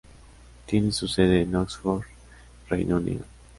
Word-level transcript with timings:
Tiene 0.65 0.91
su 0.93 1.07
sede 1.07 1.43
en 1.43 1.55
Oxford, 1.55 2.01
Reino 2.69 2.95
Unido. 2.95 3.23